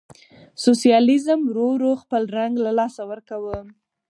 سوسیالیزم 0.63 1.39
ورو 1.45 1.65
ورو 1.73 1.91
خپل 2.03 2.23
رنګ 2.37 2.53
له 2.65 2.71
لاسه 2.79 3.01
ورکاوه. 3.11 3.57